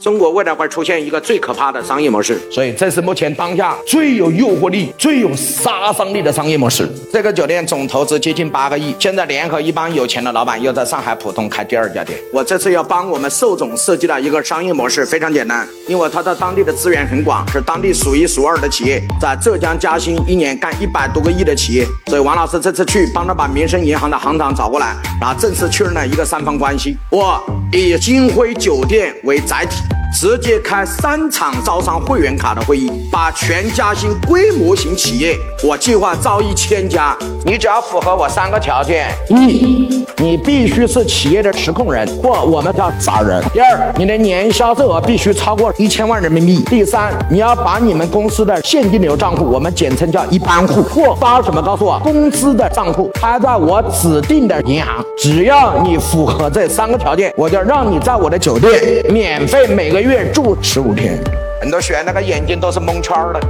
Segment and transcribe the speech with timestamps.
[0.00, 6.88] 中国未来会出现一个最可怕的商业模式，所以这是目前当下最有诱惑力、最有杀伤力的商业模式。
[7.12, 12.18] 这个酒店总投资接近八个亿，现在联合一帮有钱的老板又在上海浦东开第二家店。
[12.32, 21.86] 我这次要帮我们寿总设计了一个商业模式，非常简单，因为他在当地的资源很广，是当地数一数二的企业，在浙江嘉兴一年干一百多个亿的企业。
[22.06, 26.96] 所以王老师这次去帮他把民生银行的行长找过来，然后正式确认了一个三方关系。
[27.10, 27.38] 我
[27.70, 29.89] 以金辉酒店为载体。
[30.12, 59.99] 直接开三场招商会员卡的会议，把全嘉兴规模型企业，我计划招一千家，你只要符合我三个条件：一，你必须是企业的实控人，或我们叫法人；第二，你的年销售额必须超过一千万人民币；第三，你要把你们公司的现金流账户，我们简称叫一般户，或发什么告诉我，工资的账户开在我指定的银行，只要你符合这三个条件，我就让你在我的酒店免费每个。
[60.02, 61.18] 月住十五天，
[61.60, 63.40] 很多学员那个眼睛都是蒙圈的。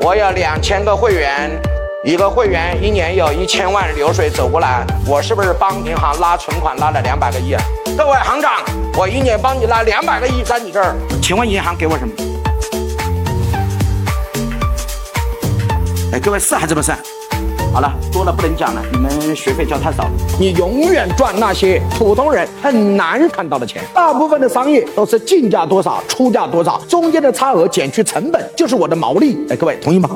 [0.00, 1.50] 我有两千个会员，
[2.04, 7.62] 一个会员一年有一千万流水走过来，我是不是帮银行拉存款拉了两百个亿啊？
[7.96, 8.62] 各位行长，
[8.96, 12.14] 我一年帮你拉两百个亿在你这儿，请问银行给我什么？
[16.12, 16.92] 哎，各位是还是不是？
[17.76, 20.10] 好了，多了不能讲了，你们学费交太少了。
[20.40, 23.84] 你永远赚那些普通人很难看到的钱。
[23.92, 29.36] 大部分的商业都是进价多少，出价多少，中间的差额减去成本就是我的毛利。
[29.50, 30.08] 哎，各位同意吗？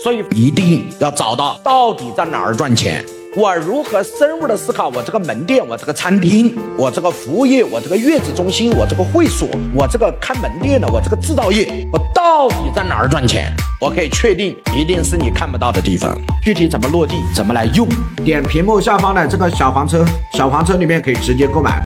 [0.00, 3.04] 所以一定要找到到底在哪儿赚钱。
[3.34, 13.50] 我如何深入的思考我这个门店，我这个餐厅，我这个服务业，我这个月子中心，我这个会所，我这个开门店的，我这个制造业，我到底在哪儿赚钱？
[13.80, 16.14] 我可以确定，一定是你看不到的地方。
[16.42, 17.88] 具体怎么落地，怎么来用？
[18.22, 21.80] 点屏幕下方的这个小黄车，小黄车里面可以直接购买。